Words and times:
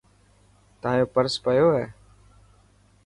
تايو 0.81 1.05
پرس 1.13 1.33
پيو 1.43 1.67
هي. 1.75 1.85